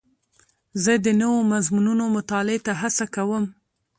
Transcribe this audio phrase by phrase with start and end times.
[0.83, 3.43] زه د نوو مضمونونو مطالعې ته هڅه کوم.